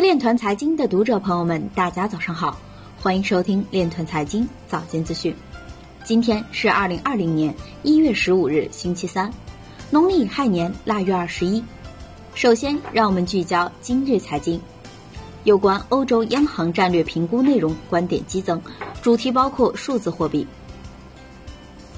[0.00, 2.56] 链团财经的读者朋友们，大家早上好，
[2.98, 5.34] 欢迎收听链团财经早间资讯。
[6.04, 9.30] 今天是二零二零年一月十五日，星期三，
[9.90, 11.62] 农历亥年腊月二十一。
[12.34, 14.58] 首先，让我们聚焦今日财经，
[15.44, 18.60] 有关欧洲央行战略评估内容观点激增，
[19.02, 20.46] 主题包括数字货币。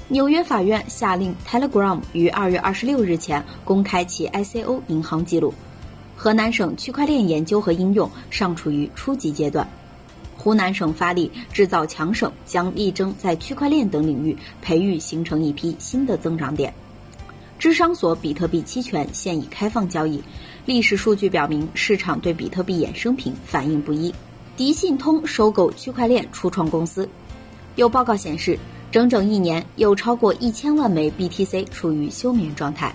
[0.09, 5.53] 纽约法院下令 Telegram 于二月二十六日前公开其 ICO 银行记录。
[6.15, 9.67] 河南省区块链研究和应用尚处于初级阶段。
[10.37, 16.73] 湖南省发力制造强省，将力争在区块链等领域培育形成一批新的增长点。
[17.57, 20.21] 芝商所比特币期权现已开放交易，
[20.65, 24.13] 历史数据表明市场对比特币衍生品反应不一。
[24.57, 27.07] 迪信通收购区块链初创公司，
[27.75, 28.57] 有报告显示。
[28.91, 32.93] 整整一年，有超过一千万枚 BTC 处于休眠状态。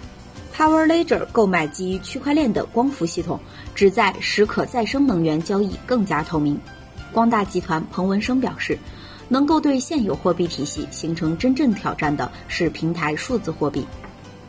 [0.58, 3.38] Power Ledger 购买基于区块链的光伏系统，
[3.76, 6.60] 旨在使可再生能源交易更加透明。
[7.12, 8.76] 光大集团彭文生表示，
[9.28, 13.86] 能够对现有货币体系形成真正挑战的是平台数字货币。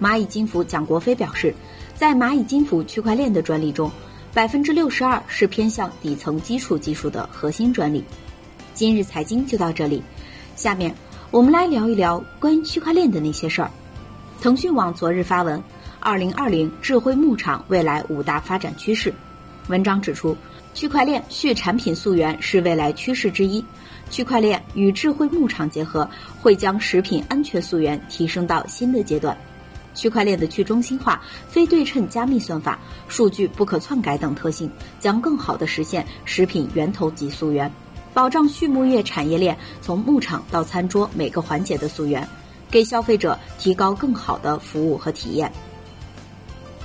[0.02, 1.54] 蚂蚁金服蒋国飞表示，
[1.94, 3.92] 在蚂蚁金服区块链的专利中，
[4.34, 8.04] 百分之六十二是偏向底层基础技术的核心专利。
[8.74, 10.02] 今日财经就到这里，
[10.56, 10.96] 下面。
[11.30, 13.70] 我们来聊一聊关于区块链的那些事儿。
[14.42, 15.62] 腾讯网昨日发文：
[16.02, 19.14] 二零二零智慧牧场未来五大发展趋势。
[19.68, 20.36] 文章指出，
[20.74, 23.64] 区块链续产品溯源是未来趋势之一。
[24.10, 26.10] 区块链与智慧牧场结合，
[26.42, 29.38] 会将食品安全溯源提升到新的阶段。
[29.94, 37.70] 区块链的去中心化、非对称加密算法、数据不可篡改等特性，将更好地实现食品源头级溯源。
[38.14, 42.28] 保障畜牧业产业链从牧场到餐桌每个环节的溯源，
[42.72, 45.52] 给消费者提高更好的服务和体验。